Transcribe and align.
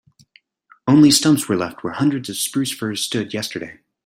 Only 0.87 1.11
stumps 1.11 1.47
are 1.47 1.55
left 1.55 1.83
where 1.83 1.93
hundreds 1.93 2.27
of 2.27 2.35
spruce 2.37 2.71
firs 2.71 3.03
stood 3.03 3.35
yesterday. 3.35 3.81